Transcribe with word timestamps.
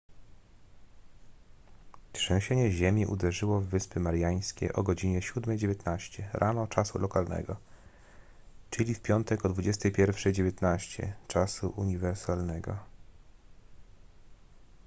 trzęsienie 2.13 2.71
ziemi 2.71 3.05
uderzyło 3.05 3.61
w 3.61 3.65
wyspy 3.67 3.99
mariańskie 3.99 4.73
o 4.73 4.83
godzinie 4.83 5.21
7:19 5.21 6.23
rano 6.33 6.67
czasu 6.67 6.99
lokalnego 6.99 7.55
czyli 8.69 8.93
w 8.93 9.01
piątek 9.01 9.45
o 9.45 9.49
21:19 9.49 11.11
czasu 11.27 11.73
uniwersalnego 11.77 12.75